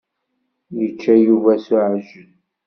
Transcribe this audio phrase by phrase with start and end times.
[0.77, 2.29] Yečča Yuba s uɛijel.